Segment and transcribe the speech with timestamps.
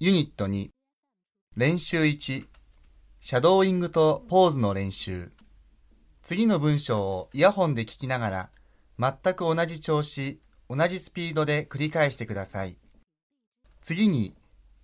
[0.00, 0.68] ユニット2
[1.56, 2.46] 練習1
[3.20, 5.32] シャドーイングとポーズの練習
[6.22, 8.50] 次の文章をイヤホンで聞きながら
[9.00, 10.38] 全く同じ調子、
[10.70, 12.76] 同じスピードで繰り返してください。
[13.82, 14.36] 次に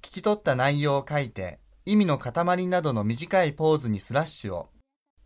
[0.02, 4.68] 聞き取った内容を書いて意味の塊などの短いポーズにスラッシュを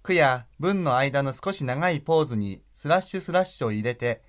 [0.02, 4.20] 句や文の間の少し長いポーズにスラッシュスラッシュを入れて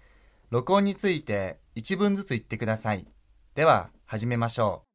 [0.51, 3.05] 録音について一文ずつ言ってください。
[3.55, 4.88] では始めましょう。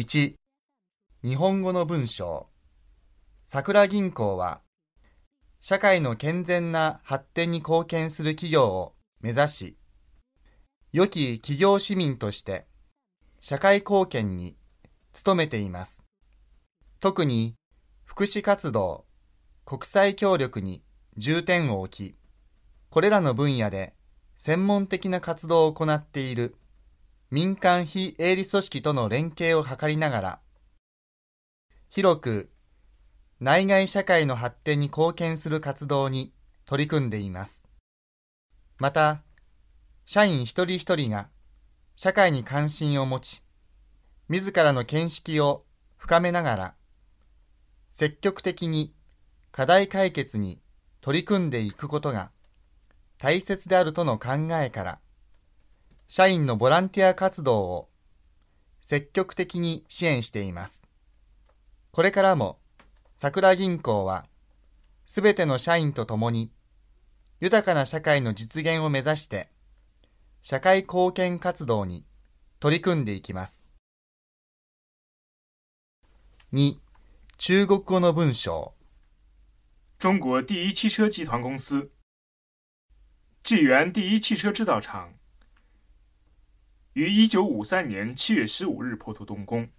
[0.00, 0.32] 1
[1.22, 2.48] 日本語の文章。
[3.44, 4.62] 桜銀行は
[5.60, 9.76] 社会の健全な発展に貢献する企業を目指し
[10.94, 12.64] 良き企業市民として
[13.42, 14.56] 社会貢献に
[15.22, 16.02] 努めています。
[16.98, 17.54] 特に
[18.06, 19.04] 福祉活動
[19.66, 20.82] 国際協力に
[21.18, 22.16] 重点を置き
[22.88, 23.92] これらの分野で
[24.38, 26.56] 専門的な活動を行っている
[27.32, 30.40] 民間非営利組織との連携を図りながら、
[31.88, 32.50] 広く
[33.38, 36.32] 内外社会の発展に貢献する活動に
[36.64, 37.62] 取り組んでいます。
[38.78, 39.22] また、
[40.06, 41.28] 社員一人一人が
[41.94, 43.42] 社会に関心を持ち、
[44.28, 45.64] 自らの見識を
[45.98, 46.74] 深めながら、
[47.90, 48.92] 積極的に
[49.52, 50.60] 課題解決に
[51.00, 52.32] 取り組んでいくことが
[53.18, 54.98] 大切であるとの考えから、
[56.12, 57.88] 社員のボランティア活動を
[58.80, 60.82] 積極的に支援しています。
[61.92, 62.58] これからも
[63.14, 64.26] 桜銀行は
[65.06, 66.50] すべての社員と共に
[67.38, 69.50] 豊かな社会の実現を目指して
[70.42, 72.04] 社会貢献活動に
[72.58, 73.64] 取り組んでいきます。
[76.52, 76.74] 2.
[77.38, 78.74] 中国語の文章
[80.00, 81.88] 中国第一汽車集团公司
[83.44, 85.19] 智源第一汽车制造厂
[86.94, 89.70] 于一九五三年七月十五日破土动工，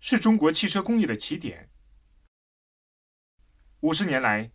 [0.00, 1.68] 是中国汽车工业的起点。
[3.80, 4.50] 五十年来，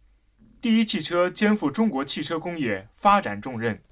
[0.60, 3.84] 第一汽车肩负中国汽车工业发展重任，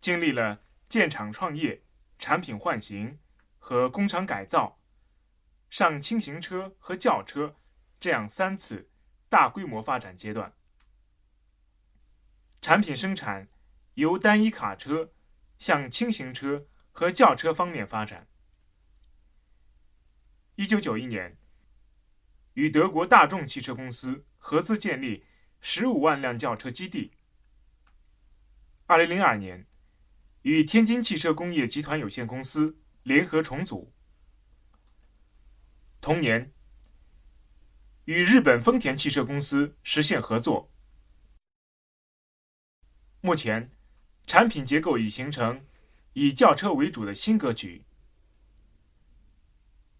[0.00, 1.82] 经历了建厂创业、
[2.16, 3.18] 产品换型
[3.58, 4.78] 和工厂改造、
[5.68, 7.56] 上轻型车和轿车
[7.98, 8.88] 这样三次
[9.28, 10.52] 大规模发展阶段，
[12.60, 13.48] 产品生产。
[13.94, 15.12] 由单一卡车
[15.58, 18.28] 向轻型车和轿车方面发展。
[20.56, 21.38] 一九九一年，
[22.54, 25.24] 与德国大众汽车公司合资建立
[25.60, 27.12] 十五万辆轿车基地。
[28.86, 29.66] 二零零二年，
[30.42, 33.92] 与天津汽车工业集团有限公司联合重组。
[36.00, 36.52] 同年，
[38.06, 40.72] 与日本丰田汽车公司实现合作。
[43.20, 43.70] 目前。
[44.26, 45.64] 产品结构已形成
[46.14, 47.84] 以轿车为主的新格局。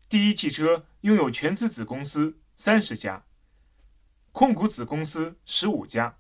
[0.09, 3.27] 第一汽车拥有全资子公司三十家，
[4.33, 6.19] 控股子公司十五家，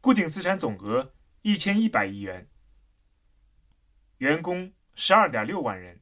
[0.00, 2.48] 固定资产总额一千一百亿元，
[4.18, 6.00] 员工十二点六万人。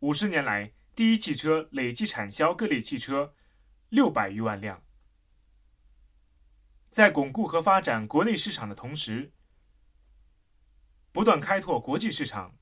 [0.00, 3.34] 五十年来，第一汽车累计产销各类汽车
[3.88, 4.82] 六百余万辆。
[6.89, 9.31] 在巩固和发展国内市场的同时，
[11.11, 12.55] 不断开拓国际市场，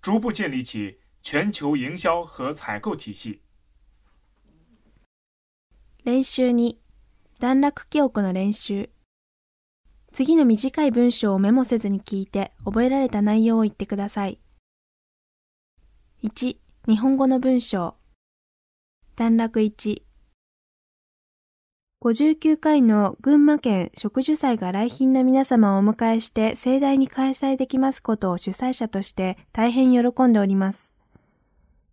[0.00, 3.42] 逐步建立起全球营销和采购体系。
[6.04, 6.78] 練習2
[7.38, 8.90] 段落記憶の練習
[10.12, 14.40] 次の短い文章をメモせずに聞いて覚えられた内容を言ってください。
[16.22, 16.56] 1、
[16.88, 17.96] 日本語の文章
[19.14, 20.02] 段落1
[22.05, 30.93] 59回の群馬県植樹祭が来賓の皆様をお迎えして盛大に開催できますことを主催者として大変喜んでおります。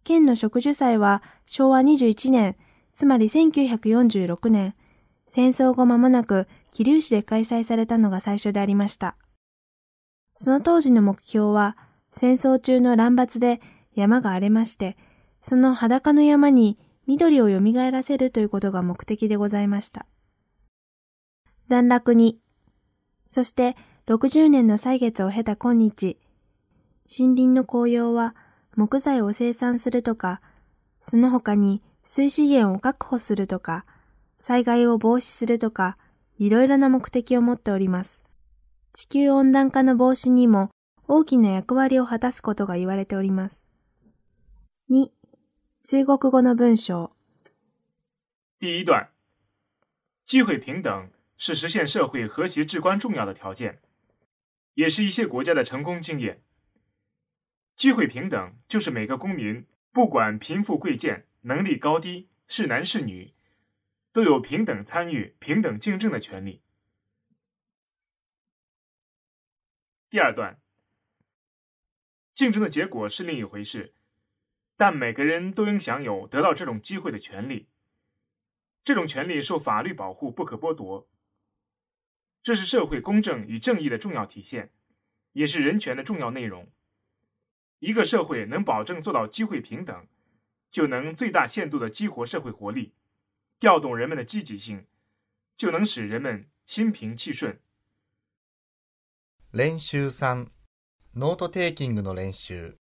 [0.05, 2.57] 県の植樹祭は昭和21年、
[2.93, 4.75] つまり1946年、
[5.29, 9.17] 戦争後間もなく桐生市で開催されたのが最初でありました。
[10.35, 11.79] その当時の目標は
[12.11, 13.63] 戦争中の乱伐で
[13.95, 14.99] 山が荒れまして、
[15.41, 17.61] その裸の山に緑を蘇
[17.91, 20.07] らせるということが目的でございました。
[21.69, 22.39] 段落に、
[23.29, 23.77] そして
[24.07, 26.19] 60年の歳月を経た今日、
[27.19, 28.35] 森林の紅葉は
[28.77, 30.41] 木材を生産するとか、
[31.07, 33.85] その他に水資源を確保するとか、
[34.39, 35.97] 災害を防止するとか、
[36.39, 38.23] いろいろな目的を持っております。
[38.93, 40.71] 地球温暖化の防止にも
[41.09, 43.67] 大きな役割を果たすことが言われております。
[44.91, 45.09] 2、
[45.83, 47.11] 中国語の文章。
[48.61, 49.11] 第一段，
[50.25, 53.83] 机会平等是实现社会和谐至关重要的条件。
[54.75, 56.45] 也是一些国家的成功经验。
[57.75, 63.35] 机会平等就是每个公民，不管贫富贵贱、能力高低、是男是女，
[64.13, 66.63] 都有平等参与、平等竞争的权利。
[70.09, 70.61] 第二段，
[72.33, 73.95] 竞争的结果是另一回事，
[74.82, 77.68] 但每个人都应享有得到这种机会的权利。
[78.84, 81.08] 这种权利受法律保护，不可剥夺。
[82.42, 84.72] 这是社会公正与正义的重要体现，
[85.34, 86.72] 也是人权的重要内容。
[87.80, 90.08] 一个社会能保证做到机会平等，
[90.72, 92.94] 就能最大限度的激活社会活力，
[93.60, 94.88] 调动人们的积极性，
[95.56, 97.60] 就能使人们心平气顺。
[99.52, 100.48] 練習3
[101.16, 102.78] ノートテイキングの練習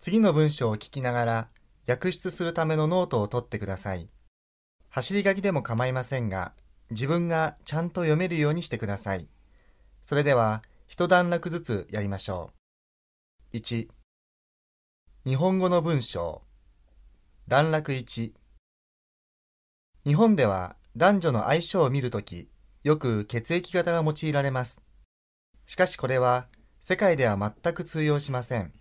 [0.00, 1.48] 次の文章を聞きながら
[1.86, 4.08] 訳出するためのノートを取ってください。
[4.88, 6.52] 走り書きでも構いませんが、
[6.90, 9.28] 自分がちゃんと読めるようにしてください。
[10.02, 12.50] それでは、一段落ずつやりましょ
[13.52, 13.56] う。
[13.56, 13.88] 1、
[15.26, 16.42] 日本語の文章。
[17.46, 18.32] 段落1。
[20.06, 22.48] 日本では男女の相性を見るとき、
[22.84, 24.80] よく血液型が用いられます。
[25.66, 26.46] しかしこれは
[26.80, 28.72] 世界では全く通用しません。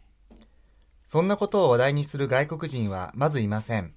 [1.11, 3.95] そんなことを話題にする外国人はまずいません。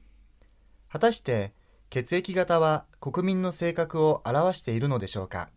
[0.88, 1.52] 果たして
[1.90, 5.50] 血液型は国民の性格を表しているのでしょうか？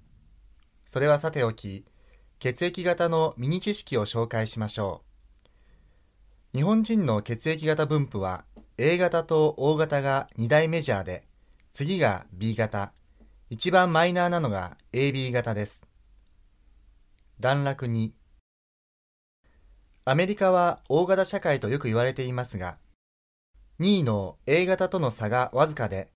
[0.86, 1.86] それはさておき、
[2.40, 5.02] 血液型のミニ知識を紹介しましょ
[6.54, 6.58] う。
[6.58, 8.44] 日本人の血液型分布は
[8.78, 11.24] A 型と O 型が2大メジャーで、
[11.72, 12.92] 次が B 型、
[13.50, 15.88] 一番マイナーなのが AB 型です。
[17.40, 18.12] 段落2
[20.08, 22.78] アメリカは O 型社会とよく言われていますが、
[23.80, 26.10] 2位の A 型との差がわずかで、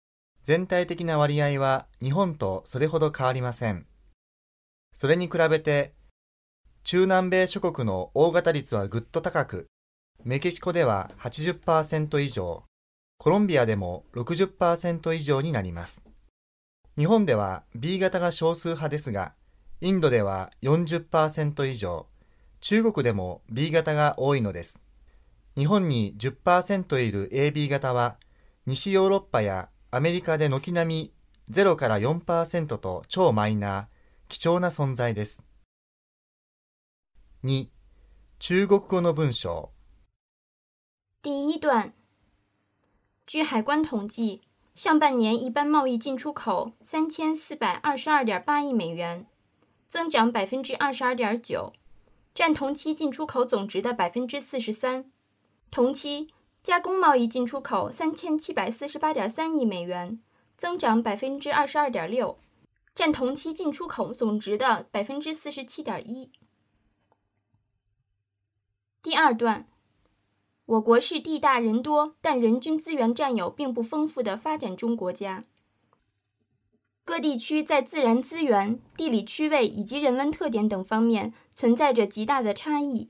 [0.43, 3.87] 全体的な割合は日本とそれほど変わりません。
[4.93, 5.95] それに比べて、
[6.83, 9.65] 中南米諸国の大型率はぐっと高く、
[10.23, 12.65] メキシコでは80%以上、
[13.17, 16.03] コロンビアでも60%以上になります。
[16.95, 19.33] 日本では B 型が少数派ですが、
[19.81, 22.08] インドでは40%以上、
[22.61, 24.83] 中国でも B 型が多いのです。
[25.57, 28.17] 日本に10%いる AB 型は、
[28.65, 31.13] 西ヨーロッパやアメリカで軒並み
[31.51, 33.85] 0から4%と超マイナー、
[34.27, 35.43] 貴重な存在です。
[37.43, 37.67] 2、
[38.39, 39.71] 中国語の文章。
[41.21, 41.91] 第一段，
[43.25, 44.41] 据海关统计，
[44.75, 49.25] 上半年一般贸易进出口三千四百二十二点八亿美元，
[49.87, 51.73] 增长百分之二十二点九，
[52.39, 55.11] 占同期进出口总值的百分之四十三。
[55.69, 56.29] 同期。
[56.63, 60.21] 加工贸易进出口三千七百四十八点三亿美元，
[60.55, 62.37] 增长百分之二十二点六，
[62.95, 66.31] 占同期进出口总值的百分之四十七点一。
[69.01, 69.67] 第二段，
[70.65, 75.43] 我国是地大人多，但人均资源占有并不丰富的发展中国家。
[77.05, 83.08] 各地区在自然资源、地理区位以及人文特点等方面存在着极大的差异。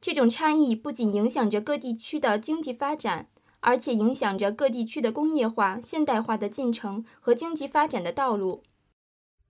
[0.00, 3.28] 这种差异不仅影响着各地区的经济发展，
[3.60, 8.62] 而且影响着各地区的工业化、现代化的进程和经济发展的道路。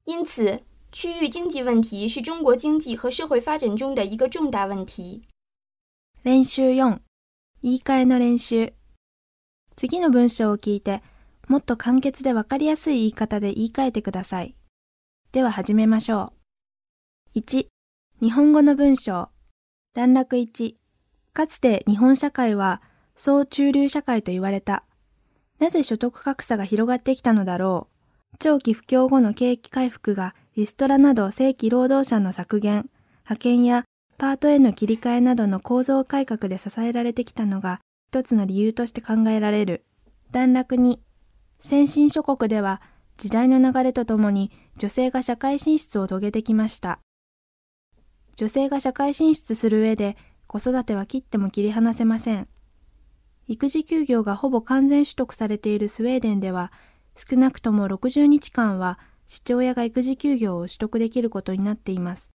[0.04, 5.22] 因此，区域经济问题是中国经济和社会发展中的一个重大问题。
[6.22, 7.00] 練習4、
[7.62, 8.74] 言い換えの練習。
[9.74, 11.02] 次の文章を聞いて、
[11.48, 14.54] もっと簡潔でわかりやすい言い方で言い換えてください。
[15.32, 16.34] では始めましょ
[17.34, 17.38] う。
[17.38, 17.66] 1、
[18.19, 19.29] 日本語の文章。
[19.93, 20.73] 段落1。
[21.33, 22.81] かつて日本社会は
[23.15, 24.83] 総中流社会と言われた。
[25.59, 27.89] なぜ所得格差が広がってきたのだろ
[28.33, 28.37] う。
[28.39, 33.83] 長期不況後の景気回復がリストラなど正規労働者の削減、派遣や
[34.17, 39.85] パートへの切り替えなどの構造改革で支えられてきたのが一つの理由として考えられる。
[40.31, 40.97] 段落2。
[41.59, 42.81] 先進諸国では
[43.17, 46.99] 時代の流れとともに女性が社会進出を遂げてきました。
[48.37, 50.15] 女性が社会進出する上で
[50.45, 52.47] 子育ては切っても切り離せません。
[53.47, 56.71] 育児休業がほぼ完全取得されているスウェーデンでは、
[57.15, 62.29] 少なくとも60日間は父親が育児休業を取得できることになっています。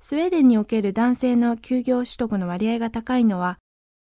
[0.00, 3.58] スウェーデンにおける男性の休業取得の割合が高いのは、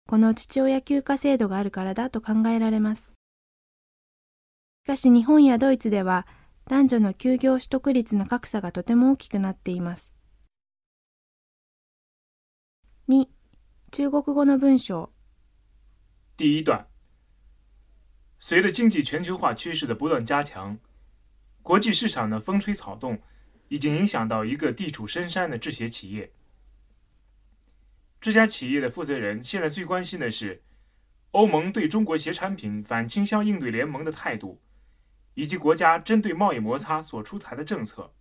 [0.09, 3.15] この父親休暇制度があるからだと考えられます。
[4.85, 6.25] しかし日本やドイツでは
[6.69, 10.12] 男女の休業取得率の格差がとても大きくなっています。
[13.07, 13.29] 2、
[13.91, 15.11] 中国語の文章。
[16.37, 16.87] 第一段，
[18.39, 20.79] 随着经济全球化趋势的不断加强，
[21.63, 23.21] 国际市场的风吹草动
[23.67, 26.33] 已经影响到一个地处深山的制鞋企业。
[28.21, 30.63] 这家企业的负责人现在最关心的是
[31.33, 34.61] 欧盟对中国鞋产品反倾销应对联盟的态度，
[35.35, 38.15] 以及国家针对贸易摩擦所出台的政策。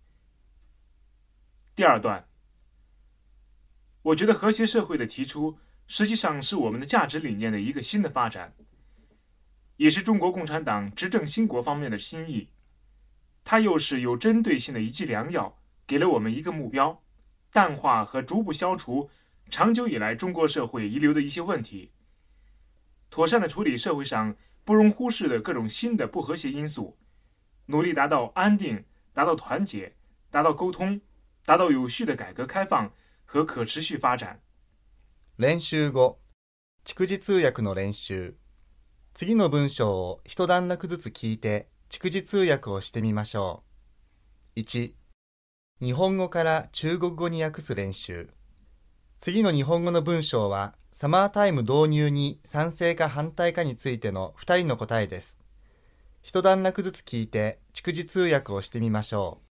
[1.76, 2.28] 第二段，
[4.02, 8.54] 我觉得和谐社会的提出，实际上是我们的价值理念的一个新的发展，
[9.76, 12.48] 也是中国共产党执政兴国方面的心意。
[13.44, 15.56] 它又是有针对性的一剂良药，
[15.86, 17.02] 给了我们一个目标：
[17.50, 19.10] 淡化和逐步消除。
[19.50, 21.92] 长久以来，中国社会遗留的一些问题，
[23.10, 26.96] 妥善的处理社会上不容忽视的各种新的不和谐因素，
[27.66, 29.94] 努力达到安定、达到团结、
[30.30, 31.00] 达到沟通、
[31.44, 32.90] 达到有序的改革开放
[33.32, 34.42] 和可持续发展。
[35.38, 36.20] 練習後、
[36.84, 38.36] 逐次通訳の練習。
[39.14, 43.64] 次の文章を一段落ずつ聞いて、逐次通訳をしてみましょ
[44.54, 44.60] う。
[44.60, 44.92] 1、
[45.80, 48.28] 日本語から中国語に訳す練習。
[49.18, 55.40] 次の日本語の文章は、サマータイム導入に賛成か反対かについての2人の答えです。
[56.20, 59.46] 一段落ずつ聞いて、逐次通訳をしてみましょう。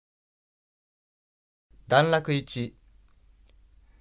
[1.89, 2.73] 段落1、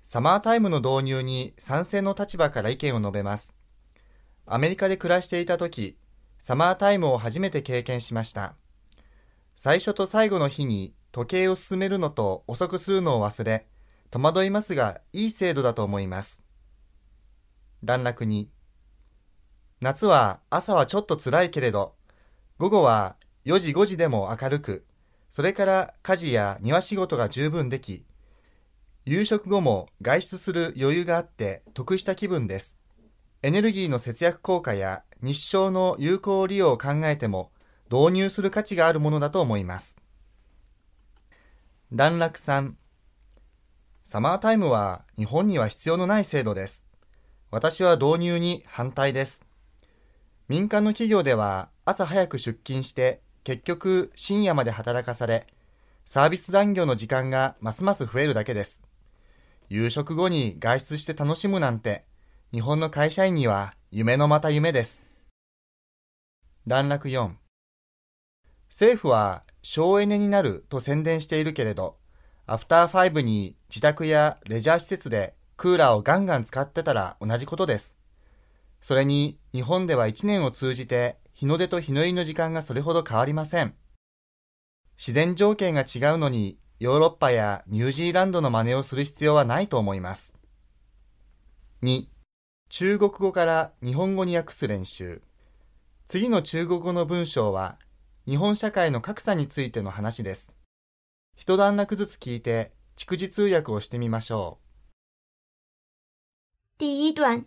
[0.07, 3.55] サマータイムの導入に賛成の立場から意見を述べます。
[4.45, 5.97] アメリカで暮らしていた時、
[6.39, 8.53] サマータイムを初めて経験しました。
[9.55, 13.65] 最初と最後の日に時計を進めるのと遅くするのを忘れ、
[14.11, 16.43] 戸惑いますが、いい制度だと思います。
[17.83, 18.51] 段落に、
[19.81, 21.95] 夏は朝はちょっと辛いけれど、
[22.59, 24.85] 午後は4時5時でも明るく、
[25.31, 28.05] それから家事や庭仕事が十分でき、
[29.07, 32.79] 夕食後も外出する余裕があって得した気分です。
[33.43, 37.51] エネルギーの節約効果や日照の有効利用を考えても
[37.91, 39.95] 導入する価値があるものだと思います。
[41.93, 42.73] 段落3
[44.05, 46.83] サマータイムは日本には必要のない制度です。
[47.51, 49.45] 私は導入に反対です。
[50.47, 55.45] 民間の企業では朝早く出勤して結局深夜まで働かされ、
[56.05, 58.81] サービス残業の時間がますます増えるだけです。
[59.69, 62.05] 夕食後に外出して楽しむなんて、
[62.51, 65.05] 日本の会社員には夢のまた夢です。
[66.67, 67.31] 段落4
[68.69, 71.97] 政府は省エネになると宣伝しているけれど、
[72.45, 77.97] アフターファイブに自宅やレジャー施設でクーラーをガンガン使ってたら同じことです。
[78.81, 83.73] それに日本では1年を通じて日の出と日の入りの時間がそれほど変わりません。
[84.97, 90.33] 自然条件が違うのにヨーロッパやニュージーランドの真似をする必要はないと思います。
[91.83, 92.07] 2.
[92.69, 95.21] 中国語から日本語に訳す練習。
[96.09, 97.79] 次の中国語の文章は
[98.27, 100.53] 日本社会の格差についての話です。
[101.37, 104.65] 一段落ずつ聞いて、逐次通訳をしてみましょう。
[106.77, 107.45] 第一段，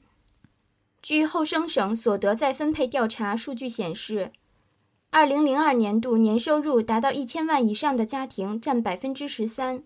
[1.03, 4.33] 据后生省所得再分配调查数据显示，
[5.11, 9.83] 二零零二年度年收入达到一千万以上的家庭占百分之十三，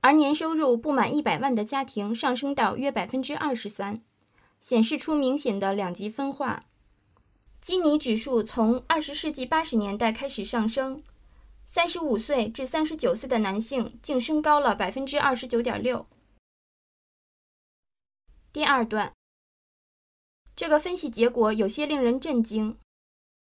[0.00, 4.02] 而年收入不满一百万的家庭上升到约百分之二十三，
[4.58, 6.64] 显示出明显的两极分化。
[7.60, 11.02] 基尼指数从二十世纪八十年代开始上升。
[11.64, 16.06] 三十五岁至三十九岁的男性竟升高了百分之二十九点六。
[18.52, 19.12] 第二段，
[20.54, 22.78] 这个分析结果有些令人震惊。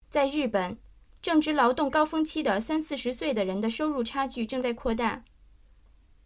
[0.09, 0.79] 在日本，
[1.21, 5.23] 正值劳动高峰期的三四十岁的人的收入差距正在扩大。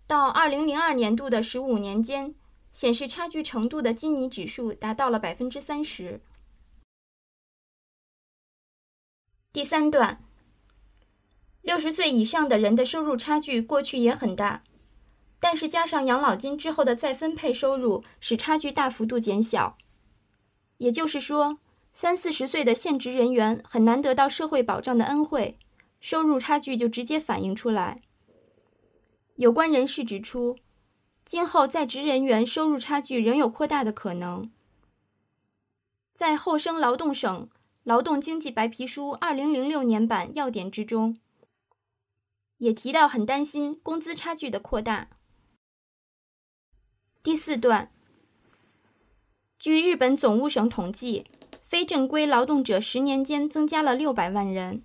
[0.05, 2.35] 到二零零二年度的十五年间，
[2.71, 6.21] 显示差距程度的基尼指数达到了百分之三十。
[9.51, 10.23] 第三段。
[11.62, 14.63] 六十岁以上的人的收入差距过去也很大，
[15.39, 19.77] 但是加上养老金之后的再分配收入，使差距大幅度减小。
[20.79, 21.59] 也就是说，
[21.93, 25.59] 三四十岁的现职人员很难得到社会保障的恩惠，
[26.00, 28.00] 收入差距就直接反映出来。
[29.35, 30.57] 有关人士指出，
[31.23, 34.51] 今后在职人员收入差距仍有扩大的可能。
[36.13, 37.50] 在后生劳动省
[37.83, 41.17] 劳动经济白皮书二零零六年版要点之中。
[42.57, 45.09] 也提到很担心工资差距的扩大。
[47.21, 47.91] 第四段，
[49.59, 51.25] 据日本总务省统计，
[51.73, 54.83] 非正规劳动者十年间增加了六百万人。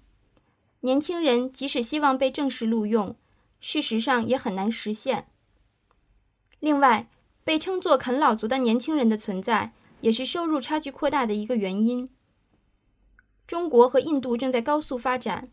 [0.81, 3.15] 年轻人即使希望被正式录用，
[3.61, 5.29] 事实上也很难实现。
[6.61, 7.11] 另外，
[7.45, 12.09] 被称作啃老族的年轻人的存在，也是收入差距扩大的一个原因。
[13.47, 15.51] 中国和印度正在高速发展。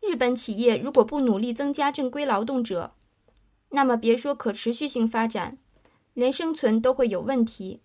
[0.00, 2.94] 日本企业如果不努力增加正规劳动者，
[3.68, 5.58] 那么别说可持续性发展，
[6.14, 7.82] 连生存都会有问题。